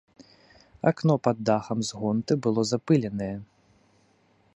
Акно 0.91 1.17
пад 1.27 1.37
дахам 1.49 1.79
з 1.89 1.99
гонты 1.99 2.33
было 2.47 2.61
запыленае. 2.73 3.31